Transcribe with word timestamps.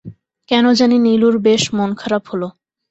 কেন 0.49 0.65
জানি 0.73 0.97
নীলুর 0.99 1.35
বেশ 1.39 1.63
মন-খারাপ 1.73 2.23
হল। 2.27 2.43